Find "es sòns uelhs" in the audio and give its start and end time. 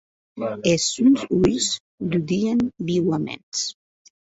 0.71-1.69